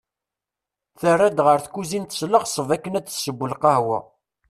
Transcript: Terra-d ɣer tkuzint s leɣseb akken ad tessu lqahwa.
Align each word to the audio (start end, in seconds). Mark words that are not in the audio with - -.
Terra-d 0.99 1.37
ɣer 1.45 1.57
tkuzint 1.65 2.17
s 2.19 2.21
leɣseb 2.31 2.69
akken 2.75 2.93
ad 2.97 3.05
tessu 3.05 3.33
lqahwa. 3.51 3.99